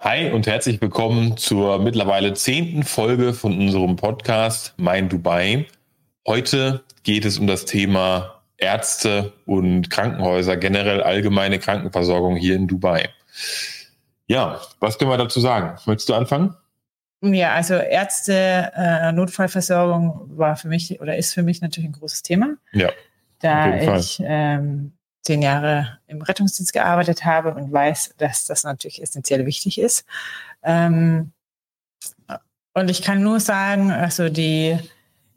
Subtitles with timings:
[0.00, 5.64] Hi und herzlich willkommen zur mittlerweile zehnten Folge von unserem Podcast Mein Dubai.
[6.26, 13.08] Heute geht es um das Thema Ärzte und Krankenhäuser, generell allgemeine Krankenversorgung hier in Dubai.
[14.26, 15.78] Ja, was können wir dazu sagen?
[15.86, 16.54] Möchtest du anfangen?
[17.22, 22.22] Ja, also Ärzte, äh, Notfallversorgung war für mich oder ist für mich natürlich ein großes
[22.22, 22.56] Thema.
[22.72, 22.90] Ja.
[23.40, 24.92] Da ich ähm,
[25.26, 30.04] zehn Jahre im Rettungsdienst gearbeitet habe und weiß, dass das natürlich essentiell wichtig ist.
[30.62, 31.32] Ähm,
[32.74, 34.78] und ich kann nur sagen, also die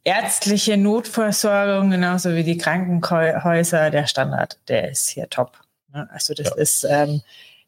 [0.04, 5.58] ärztliche Notversorgung, genauso wie die Krankenhäuser, der Standard, der ist hier top.
[5.92, 6.56] Also das ja.
[6.56, 7.22] ist, ähm,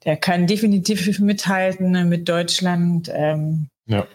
[0.05, 3.09] der kann definitiv mithalten mit Deutschland.
[3.11, 4.05] Ähm, ja.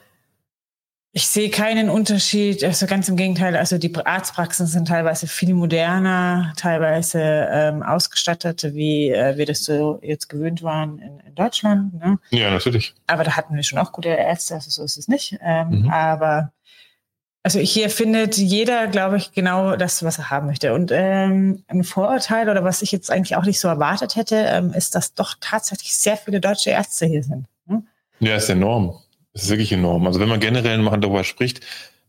[1.17, 6.53] Ich sehe keinen Unterschied, also ganz im Gegenteil, also die Arztpraxen sind teilweise viel moderner,
[6.59, 11.95] teilweise ähm, ausgestattet, wie äh, wir das so jetzt gewöhnt waren in, in Deutschland.
[11.95, 12.19] Ne?
[12.33, 12.95] Ja, natürlich.
[13.07, 15.39] Aber da hatten wir schon auch gute Ärzte, also so ist es nicht.
[15.41, 15.91] Ähm, mhm.
[15.91, 16.53] Aber
[17.43, 20.75] also hier findet jeder, glaube ich, genau das, was er haben möchte.
[20.75, 24.75] Und ähm, ein Vorurteil oder was ich jetzt eigentlich auch nicht so erwartet hätte, ähm,
[24.75, 27.47] ist, dass doch tatsächlich sehr viele deutsche Ärzte hier sind.
[27.65, 27.83] Ne?
[28.21, 28.99] Ja, ist enorm.
[29.37, 30.07] Das ist wirklich enorm.
[30.07, 31.61] Also wenn man generell mal darüber spricht,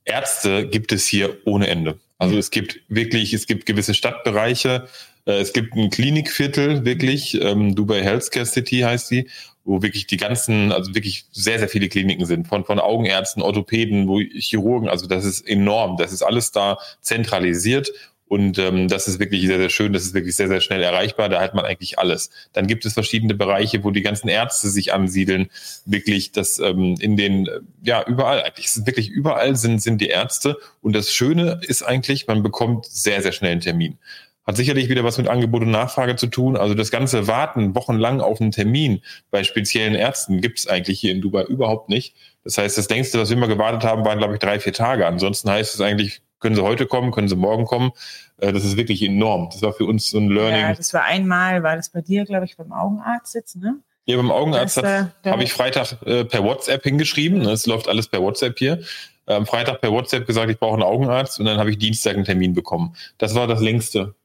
[0.05, 1.99] Ärzte gibt es hier ohne Ende.
[2.17, 4.87] Also es gibt wirklich, es gibt gewisse Stadtbereiche,
[5.25, 9.27] äh, es gibt ein Klinikviertel, wirklich, ähm, Dubai Healthcare City heißt die,
[9.65, 14.07] wo wirklich die ganzen, also wirklich sehr, sehr viele Kliniken sind, von, von Augenärzten, Orthopäden,
[14.07, 17.91] wo Chirurgen, also das ist enorm, das ist alles da zentralisiert
[18.27, 21.29] und ähm, das ist wirklich sehr, sehr schön, das ist wirklich sehr, sehr schnell erreichbar.
[21.29, 22.29] Da hat man eigentlich alles.
[22.51, 25.49] Dann gibt es verschiedene Bereiche, wo die ganzen Ärzte sich ansiedeln.
[25.85, 27.49] Wirklich, das ähm, in den,
[27.83, 28.65] ja, überall eigentlich.
[28.65, 30.57] Ist wirklich überall sind, sind die Ärzte.
[30.81, 33.97] Und das Schöne ist eigentlich, man bekommt sehr, sehr schnell einen Termin.
[34.45, 36.57] Hat sicherlich wieder was mit Angebot und Nachfrage zu tun.
[36.57, 41.11] Also das ganze Warten wochenlang auf einen Termin bei speziellen Ärzten gibt es eigentlich hier
[41.13, 42.15] in Dubai überhaupt nicht.
[42.43, 45.05] Das heißt, das längste, was wir immer gewartet haben, waren, glaube ich, drei, vier Tage.
[45.05, 47.91] Ansonsten heißt es eigentlich, können Sie heute kommen, können Sie morgen kommen.
[48.37, 49.49] Äh, das ist wirklich enorm.
[49.51, 50.61] Das war für uns so ein Learning.
[50.61, 53.79] Ja, das war einmal, war das bei dir, glaube ich, beim Augenarzt jetzt, ne?
[54.05, 57.41] Ja, beim Augenarzt äh, habe ich Freitag äh, per WhatsApp hingeschrieben.
[57.41, 58.81] Es läuft alles per WhatsApp hier.
[59.25, 62.23] Am Freitag per WhatsApp gesagt, ich brauche einen Augenarzt und dann habe ich Dienstag einen
[62.23, 62.95] Termin bekommen.
[63.17, 64.15] Das war das längste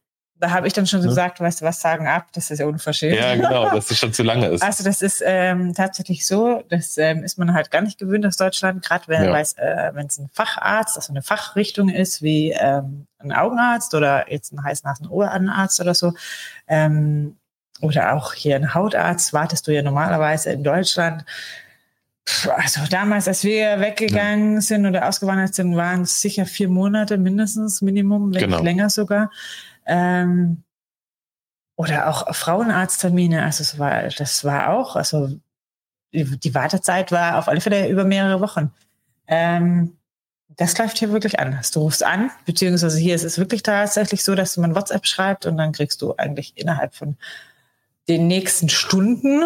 [0.43, 1.07] da habe ich dann schon ja.
[1.07, 3.17] gesagt, weißt du was, sagen ab, das ist ja unverschämt.
[3.17, 4.63] Ja, genau, dass es schon zu lange ist.
[4.73, 8.37] Also das ist ähm, tatsächlich so, das ähm, ist man halt gar nicht gewöhnt aus
[8.37, 9.39] Deutschland, gerade wenn ja.
[9.39, 14.65] es äh, ein Facharzt, also eine Fachrichtung ist, wie ähm, ein Augenarzt oder jetzt ein
[14.65, 16.13] Heißnasen-Ohrenarzt oder so,
[16.67, 17.37] ähm,
[17.81, 21.25] oder auch hier ein Hautarzt, wartest du ja normalerweise in Deutschland
[22.57, 24.61] also damals, als wir weggegangen ja.
[24.61, 28.57] sind oder ausgewandert sind, waren es sicher vier Monate mindestens, Minimum, wenn genau.
[28.59, 29.31] nicht länger sogar.
[29.87, 30.63] Ähm,
[31.77, 35.31] oder auch Frauenarzttermine, also es war, das war auch, also
[36.13, 38.71] die Wartezeit war auf alle Fälle über mehrere Wochen.
[39.27, 39.97] Ähm,
[40.57, 41.71] das läuft hier wirklich anders.
[41.71, 45.57] Du rufst an, beziehungsweise hier ist es wirklich tatsächlich so, dass man WhatsApp schreibt und
[45.57, 47.17] dann kriegst du eigentlich innerhalb von
[48.09, 49.43] den nächsten Stunden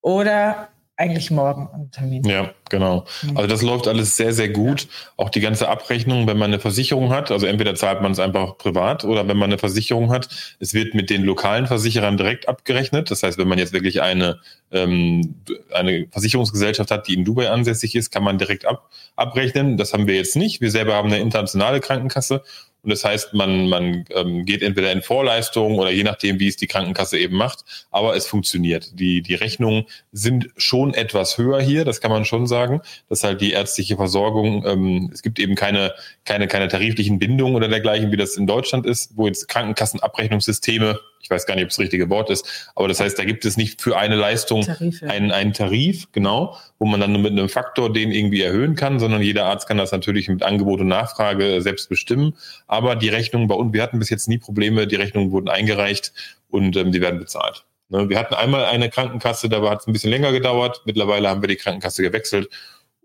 [0.00, 2.22] oder eigentlich morgen einen Termin.
[2.24, 3.04] Ja, genau.
[3.22, 3.36] Mhm.
[3.36, 4.86] Also das läuft alles sehr, sehr gut.
[5.16, 8.56] Auch die ganze Abrechnung, wenn man eine Versicherung hat, also entweder zahlt man es einfach
[8.58, 10.28] privat oder wenn man eine Versicherung hat,
[10.60, 13.10] es wird mit den lokalen Versicherern direkt abgerechnet.
[13.10, 14.38] Das heißt, wenn man jetzt wirklich eine,
[14.70, 15.34] ähm,
[15.72, 19.76] eine Versicherungsgesellschaft hat, die in Dubai ansässig ist, kann man direkt ab, abrechnen.
[19.76, 20.60] Das haben wir jetzt nicht.
[20.60, 22.42] Wir selber haben eine internationale Krankenkasse
[22.84, 26.56] und das heißt, man, man ähm, geht entweder in Vorleistungen oder je nachdem, wie es
[26.56, 27.64] die Krankenkasse eben macht.
[27.90, 28.98] Aber es funktioniert.
[29.00, 32.82] Die, die Rechnungen sind schon etwas höher hier, das kann man schon sagen.
[33.08, 35.94] dass halt die ärztliche Versorgung, ähm, es gibt eben keine,
[36.26, 41.30] keine, keine tariflichen Bindungen oder dergleichen, wie das in Deutschland ist, wo jetzt Krankenkassenabrechnungssysteme ich
[41.30, 43.80] weiß gar nicht, ob das richtige Wort ist, aber das heißt, da gibt es nicht
[43.80, 45.08] für eine Leistung Tarife.
[45.08, 49.00] einen, einen Tarif, genau, wo man dann nur mit einem Faktor den irgendwie erhöhen kann,
[49.00, 52.34] sondern jeder Arzt kann das natürlich mit Angebot und Nachfrage selbst bestimmen.
[52.66, 56.12] Aber die Rechnungen bei uns, wir hatten bis jetzt nie Probleme, die Rechnungen wurden eingereicht
[56.50, 57.64] und ähm, die werden bezahlt.
[57.88, 58.10] Ne?
[58.10, 60.82] Wir hatten einmal eine Krankenkasse, da hat es ein bisschen länger gedauert.
[60.84, 62.50] Mittlerweile haben wir die Krankenkasse gewechselt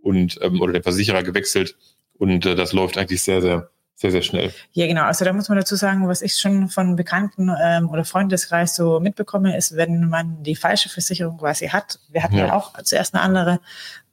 [0.01, 1.77] und ähm, oder den Versicherer gewechselt
[2.17, 3.69] und äh, das läuft eigentlich sehr, sehr
[3.99, 4.53] sehr, sehr schnell.
[4.71, 5.03] Ja, genau.
[5.03, 9.01] Also da muss man dazu sagen, was ich schon von Bekannten ähm, oder Freundeskreis so
[9.01, 13.13] mitbekomme, ist, wenn man die falsche Versicherung quasi hat, wir hatten ja, ja auch zuerst
[13.13, 13.59] eine andere,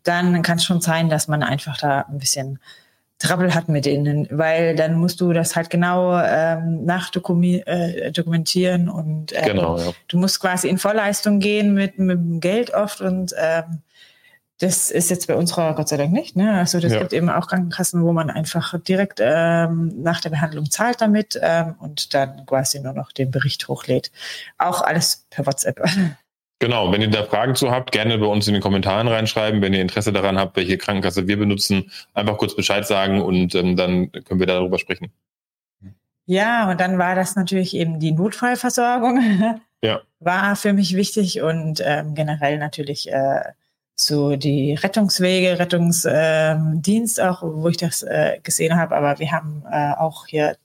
[0.02, 2.58] dann kann es schon sein, dass man einfach da ein bisschen
[3.20, 9.32] Trouble hat mit denen, weil dann musst du das halt genau ähm, nachdokumentieren äh, und
[9.34, 9.92] ähm, genau, ja.
[10.08, 13.82] du musst quasi in Vorleistung gehen mit, mit dem Geld oft und ähm,
[14.58, 16.34] das ist jetzt bei unserer Gott sei Dank nicht.
[16.34, 16.52] Ne?
[16.54, 17.00] Also das ja.
[17.00, 21.74] gibt eben auch Krankenkassen, wo man einfach direkt ähm, nach der Behandlung zahlt damit ähm,
[21.78, 24.10] und dann quasi nur noch den Bericht hochlädt.
[24.56, 25.82] Auch alles per WhatsApp.
[26.58, 29.60] Genau, wenn ihr da Fragen zu habt, gerne bei uns in den Kommentaren reinschreiben.
[29.60, 33.76] Wenn ihr Interesse daran habt, welche Krankenkasse wir benutzen, einfach kurz Bescheid sagen und ähm,
[33.76, 35.12] dann können wir darüber sprechen.
[36.24, 39.20] Ja, und dann war das natürlich eben die Notfallversorgung.
[39.82, 40.00] Ja.
[40.20, 43.42] War für mich wichtig und ähm, generell natürlich äh,
[43.96, 48.94] so die Rettungswege, Rettungsdienst ähm, auch, wo ich das äh, gesehen habe.
[48.94, 50.56] Aber wir haben äh, auch hier,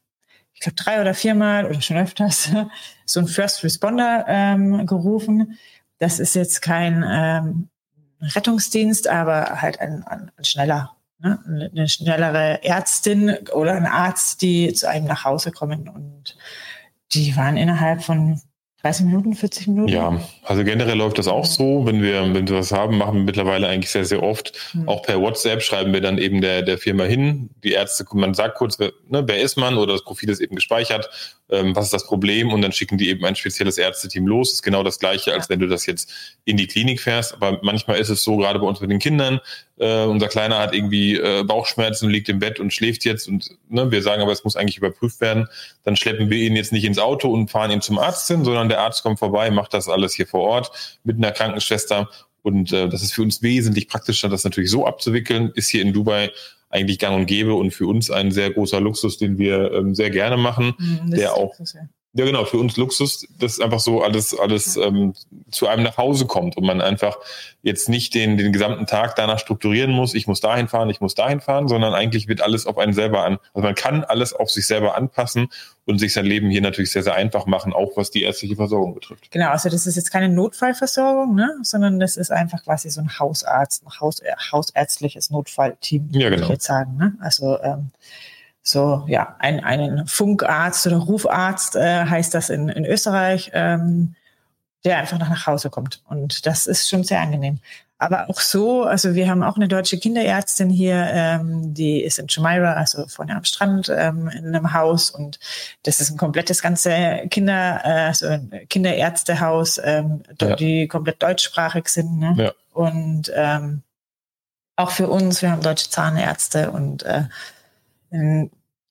[0.54, 2.52] ich glaube, drei oder viermal oder schon öfters
[3.06, 5.58] so einen First Responder ähm, gerufen.
[5.98, 7.70] Das ist jetzt kein ähm,
[8.20, 11.40] Rettungsdienst, aber halt ein, ein, ein schneller ne?
[11.46, 16.36] eine schnellere Ärztin oder ein Arzt, die zu einem nach Hause kommen und
[17.14, 18.42] die waren innerhalb von
[18.84, 19.90] 30 Minuten, 40 Minuten?
[19.90, 21.86] Ja, also generell läuft das auch so.
[21.86, 24.54] Wenn wir, wenn wir was haben, machen wir mittlerweile eigentlich sehr, sehr oft.
[24.74, 24.90] Mhm.
[24.90, 27.52] Auch per WhatsApp schreiben wir dann eben der, der Firma hin.
[27.64, 30.56] Die Ärzte, man sagt kurz, wer, ne, wer ist man oder das Profil ist eben
[30.56, 31.10] gespeichert.
[31.52, 32.52] Ähm, was ist das Problem?
[32.54, 34.50] Und dann schicken die eben ein spezielles Ärzteteam los.
[34.50, 36.10] Das ist genau das Gleiche, als wenn du das jetzt
[36.46, 37.34] in die Klinik fährst.
[37.34, 39.42] Aber manchmal ist es so, gerade bei uns mit den Kindern,
[39.78, 43.50] äh, unser Kleiner hat irgendwie äh, Bauchschmerzen und liegt im Bett und schläft jetzt und
[43.68, 45.48] ne, wir sagen aber, es muss eigentlich überprüft werden.
[45.84, 48.70] Dann schleppen wir ihn jetzt nicht ins Auto und fahren ihn zum Arzt hin, sondern
[48.70, 52.10] der Arzt kommt vorbei, macht das alles hier vor Ort mit einer Krankenschwester.
[52.44, 55.52] Und äh, das ist für uns wesentlich praktischer, das natürlich so abzuwickeln.
[55.54, 56.32] Ist hier in Dubai
[56.72, 60.10] eigentlich gang und gäbe und für uns ein sehr großer Luxus, den wir ähm, sehr
[60.10, 61.82] gerne machen, mhm, der auch Luxus, ja.
[62.14, 65.14] Ja, genau, für uns Luxus, dass einfach so alles, alles ähm,
[65.50, 67.18] zu einem nach Hause kommt und man einfach
[67.62, 71.16] jetzt nicht den, den gesamten Tag danach strukturieren muss, ich muss dahin fahren, ich muss
[71.16, 73.38] dahin fahren, sondern eigentlich wird alles auf einen selber an.
[73.54, 75.48] Also man kann alles auf sich selber anpassen
[75.86, 78.94] und sich sein Leben hier natürlich sehr, sehr einfach machen, auch was die ärztliche Versorgung
[78.94, 79.32] betrifft.
[79.32, 81.56] Genau, also das ist jetzt keine Notfallversorgung, ne?
[81.62, 86.32] sondern das ist einfach quasi so ein Hausarzt, ein Haus, äh, hausärztliches Notfallteam, ja, genau.
[86.32, 86.98] würde ich jetzt sagen.
[86.98, 87.14] Ne?
[87.22, 87.92] Also ähm,
[88.64, 94.16] so ja ein, einen Funkarzt oder Rufarzt äh, heißt das in, in Österreich, ähm,
[94.84, 96.02] der einfach nach Hause kommt.
[96.08, 97.60] Und das ist schon sehr angenehm.
[98.02, 102.26] Aber auch so, also wir haben auch eine deutsche Kinderärztin hier, ähm, die ist in
[102.26, 105.38] Jumeirah, also vorne am Strand ähm, in einem Haus und
[105.84, 110.56] das ist ein komplettes ganze Kinder, äh, also ein Kinderärztehaus, ähm, ja.
[110.56, 112.18] die komplett deutschsprachig sind.
[112.18, 112.34] Ne?
[112.38, 112.52] Ja.
[112.74, 113.84] Und ähm,
[114.78, 117.26] auch für uns, wir haben deutsche Zahnärzte und äh,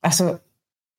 [0.01, 0.39] also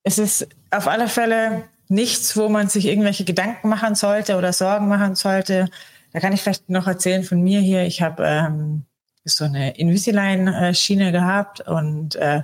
[0.03, 4.87] es ist auf alle Fälle nichts, wo man sich irgendwelche Gedanken machen sollte oder Sorgen
[4.87, 5.69] machen sollte.
[6.13, 7.83] Da kann ich vielleicht noch erzählen von mir hier.
[7.83, 8.85] Ich habe ähm,
[9.25, 12.43] so eine Invisalign-Schiene gehabt und äh,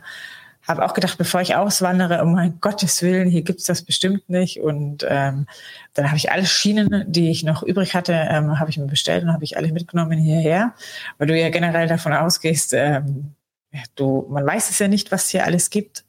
[0.68, 4.59] habe auch gedacht, bevor ich auswandere, um mein Gottes Willen, hier gibt's das bestimmt nicht.
[4.59, 5.47] Und ähm,
[5.94, 9.24] dann habe ich alle Schienen, die ich noch übrig hatte, ähm, habe ich mir bestellt
[9.24, 10.74] und habe ich alle mitgenommen hierher,
[11.18, 13.33] weil du ja generell davon ausgehst, ähm,
[13.95, 16.06] du, man weiß es ja nicht, was hier alles gibt.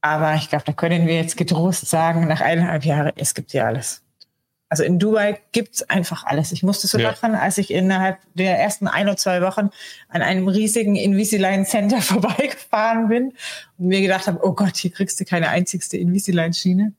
[0.00, 3.66] Aber ich glaube, da können wir jetzt getrost sagen, nach eineinhalb Jahren, es gibt hier
[3.66, 4.02] alles.
[4.70, 6.52] Also in Dubai gibt's einfach alles.
[6.52, 7.10] Ich musste so ja.
[7.10, 9.70] lachen, als ich innerhalb der ersten ein oder zwei Wochen
[10.08, 13.32] an einem riesigen Invisalign Center vorbeigefahren bin
[13.78, 16.92] und mir gedacht habe, oh Gott, hier kriegst du keine einzigste Invisalign Schiene.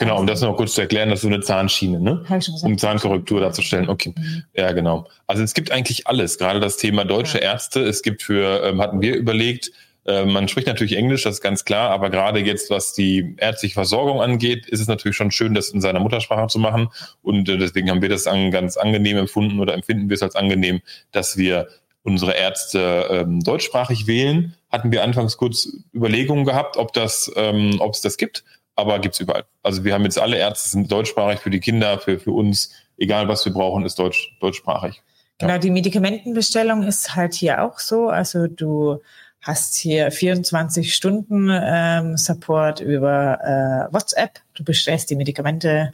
[0.00, 2.24] Genau, um das noch kurz zu erklären, das ist so eine Zahnschiene, ne?
[2.26, 2.70] Hab ich schon gesagt.
[2.70, 3.90] Um Zahnkorrektur darzustellen.
[3.90, 4.14] Okay.
[4.16, 4.44] Mhm.
[4.56, 5.06] Ja, genau.
[5.26, 7.52] Also es gibt eigentlich alles, gerade das Thema deutsche ja.
[7.52, 7.82] Ärzte.
[7.82, 9.72] Es gibt für, ähm, hatten wir überlegt,
[10.06, 13.74] äh, man spricht natürlich Englisch, das ist ganz klar, aber gerade jetzt, was die ärztliche
[13.74, 16.88] Versorgung angeht, ist es natürlich schon schön, das in seiner Muttersprache zu machen.
[17.20, 20.34] Und äh, deswegen haben wir das an, ganz angenehm empfunden oder empfinden wir es als
[20.34, 20.80] angenehm,
[21.12, 21.68] dass wir
[22.04, 24.54] unsere Ärzte ähm, deutschsprachig wählen.
[24.70, 28.44] Hatten wir anfangs kurz Überlegungen gehabt, ob das, ähm, ob es das gibt
[28.76, 29.44] aber gibt's überall.
[29.62, 33.28] Also wir haben jetzt alle Ärzte sind deutschsprachig für die Kinder, für, für uns, egal
[33.28, 35.02] was wir brauchen, ist deutsch, deutschsprachig.
[35.38, 38.08] Genau, die Medikamentenbestellung ist halt hier auch so.
[38.08, 39.00] Also du
[39.40, 44.40] hast hier 24 Stunden ähm, Support über äh, WhatsApp.
[44.54, 45.92] Du bestellst die Medikamente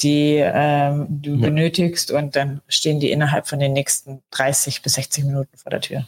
[0.00, 1.40] die ähm, du ja.
[1.40, 5.80] benötigst und dann stehen die innerhalb von den nächsten 30 bis 60 Minuten vor der
[5.80, 6.06] Tür.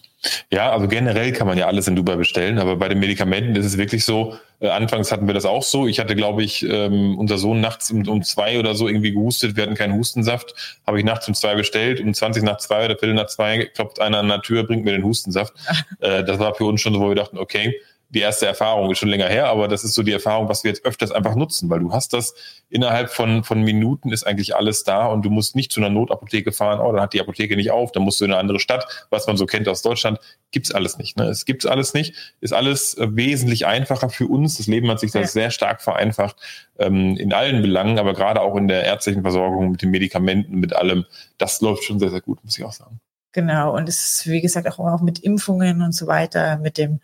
[0.51, 3.65] Ja, also generell kann man ja alles in Dubai bestellen, aber bei den Medikamenten ist
[3.65, 5.87] es wirklich so, äh, anfangs hatten wir das auch so.
[5.87, 9.57] Ich hatte, glaube ich, ähm, unser Sohn nachts um, um zwei oder so irgendwie gehustet,
[9.57, 10.55] wir hatten keinen Hustensaft,
[10.87, 14.01] habe ich nachts um zwei bestellt, um 20 nach zwei oder Viertel nach zwei klopft
[14.01, 15.55] einer an der Tür, bringt mir den Hustensaft.
[16.01, 17.75] äh, das war für uns schon so, wo wir dachten, okay,
[18.11, 20.71] die erste Erfahrung ist schon länger her, aber das ist so die Erfahrung, was wir
[20.71, 22.35] jetzt öfters einfach nutzen, weil du hast das
[22.69, 26.51] innerhalb von, von Minuten ist eigentlich alles da und du musst nicht zu einer Notapotheke
[26.51, 29.07] fahren, oh, dann hat die Apotheke nicht auf, dann musst du in eine andere Stadt,
[29.11, 30.19] was man so kennt aus Deutschland,
[30.51, 31.17] gibt's alles nicht.
[31.17, 31.25] Ne?
[31.25, 34.57] Es gibt's alles nicht, ist alles äh, wesentlich einfacher für uns.
[34.57, 35.27] Das Leben hat sich da ja.
[35.27, 36.37] sehr stark vereinfacht
[36.79, 40.75] ähm, in allen Belangen, aber gerade auch in der ärztlichen Versorgung mit den Medikamenten, mit
[40.75, 41.07] allem,
[41.39, 43.01] das läuft schon sehr, sehr gut, muss ich auch sagen.
[43.33, 47.01] Genau, und es ist, wie gesagt, auch, auch mit Impfungen und so weiter, mit dem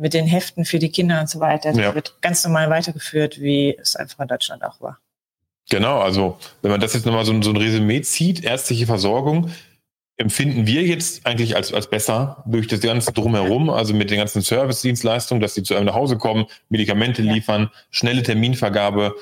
[0.00, 1.72] mit den Heften für die Kinder und so weiter.
[1.72, 1.94] Das ja.
[1.94, 4.98] wird ganz normal weitergeführt, wie es einfach in Deutschland auch war.
[5.68, 9.50] Genau, also wenn man das jetzt nochmal so, so ein Resümee zieht, ärztliche Versorgung,
[10.16, 14.42] empfinden wir jetzt eigentlich als, als besser durch das ganze Drumherum, also mit den ganzen
[14.42, 19.14] Service-Dienstleistungen, dass sie zu einem nach Hause kommen, Medikamente liefern, schnelle Terminvergabe,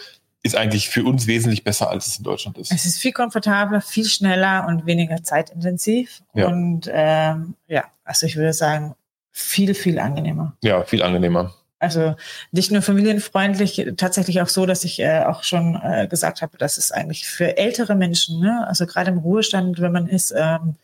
[0.42, 2.72] ist eigentlich für uns wesentlich besser, als es in Deutschland ist.
[2.72, 6.22] Es ist viel komfortabler, viel schneller und weniger zeitintensiv.
[6.34, 6.46] Ja.
[6.46, 8.94] Und ähm, ja, also ich würde sagen,
[9.32, 10.56] viel, viel angenehmer.
[10.62, 11.54] Ja, viel angenehmer.
[11.80, 12.16] Also
[12.50, 16.76] nicht nur familienfreundlich, tatsächlich auch so, dass ich äh, auch schon äh, gesagt habe, dass
[16.76, 20.74] es eigentlich für ältere Menschen, ne, also gerade im Ruhestand, wenn man ist ähm,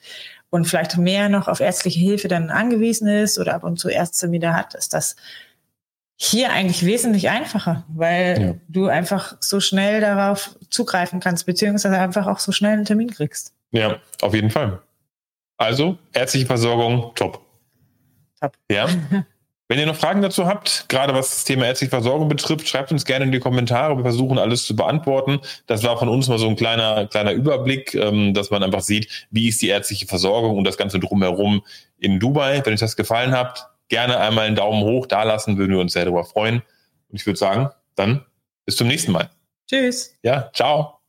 [0.51, 4.31] und vielleicht mehr noch auf ärztliche Hilfe dann angewiesen ist oder ab und zu Ärzte
[4.31, 5.17] wieder hat, ist das
[6.16, 8.54] hier eigentlich wesentlich einfacher, weil ja.
[8.68, 13.52] du einfach so schnell darauf zugreifen kannst, beziehungsweise einfach auch so schnell einen Termin kriegst.
[13.73, 14.80] Ja, auf jeden Fall.
[15.56, 17.40] Also, ärztliche Versorgung, top.
[18.40, 18.56] Top.
[18.71, 18.88] Ja.
[19.66, 23.06] Wenn ihr noch Fragen dazu habt, gerade was das Thema ärztliche Versorgung betrifft, schreibt uns
[23.06, 23.97] gerne in die Kommentare.
[23.97, 25.40] Wir versuchen alles zu beantworten.
[25.66, 29.26] Das war von uns mal so ein kleiner, kleiner Überblick, ähm, dass man einfach sieht,
[29.30, 31.62] wie ist die ärztliche Versorgung und das Ganze drumherum
[31.99, 32.61] in Dubai.
[32.62, 35.93] Wenn euch das gefallen hat, gerne einmal einen Daumen hoch da lassen, würden wir uns
[35.93, 36.63] sehr darüber freuen.
[37.09, 38.25] Und ich würde sagen, dann
[38.65, 39.31] bis zum nächsten Mal.
[39.69, 40.17] Tschüss.
[40.23, 41.04] Ja, ciao.